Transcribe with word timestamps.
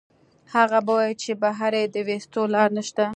هغه 0.53 0.79
به 0.85 0.91
وائي 0.97 1.13
چې 1.23 1.31
بهر 1.41 1.71
ئې 1.79 1.85
د 1.93 1.95
ويستو 2.07 2.41
لار 2.53 2.69
نشته 2.77 3.05